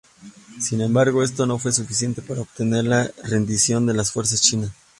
Sin 0.59 0.81
embargo, 0.81 1.21
esto 1.21 1.45
no 1.45 1.59
fue 1.59 1.71
suficiente 1.71 2.23
para 2.23 2.41
obtener 2.41 2.85
la 2.85 3.11
rendición 3.23 3.85
de 3.85 3.93
las 3.93 4.11
fuerzas 4.11 4.41
chinas. 4.41 4.71